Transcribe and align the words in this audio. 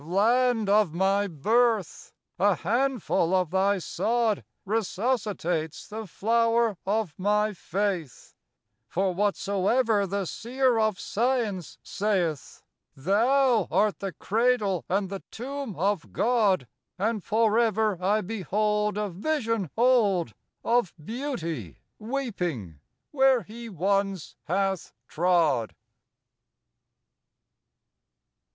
Land 0.03 0.67
of 0.67 0.95
my 0.95 1.27
birth! 1.27 2.11
a 2.39 2.55
handful 2.55 3.35
of 3.35 3.51
thy 3.51 3.77
sod 3.77 4.43
Resuscitates 4.65 5.87
the 5.87 6.07
flower 6.07 6.75
of 6.87 7.13
my 7.19 7.53
faith; 7.53 8.33
For 8.87 9.13
whatsoever 9.13 10.07
the 10.07 10.25
seer 10.25 10.79
of 10.79 10.99
science 10.99 11.77
saylh, 11.83 12.63
Thou 12.95 13.67
art 13.69 13.99
the 13.99 14.13
cradle 14.13 14.85
and 14.89 15.11
the 15.11 15.21
tomb 15.29 15.75
of 15.75 16.11
God; 16.11 16.67
And 16.97 17.23
forever 17.23 18.01
I 18.03 18.21
behold 18.21 18.97
A 18.97 19.07
vision 19.07 19.69
old 19.77 20.33
Of 20.63 20.95
Beauty 20.97 21.77
weeping 21.99 22.79
where 23.11 23.43
He 23.43 23.69
once 23.69 24.35
hath 24.45 24.93
trod. 25.07 25.75